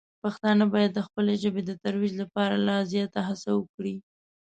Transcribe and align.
پښتانه 0.23 0.65
باید 0.73 0.91
د 0.95 0.99
خپلې 1.07 1.33
ژبې 1.43 1.61
د 1.65 1.71
ترویج 1.83 2.13
لپاره 2.21 2.55
لا 2.67 2.77
زیاته 2.91 3.19
هڅه 3.29 3.49
وکړي. 3.59 3.95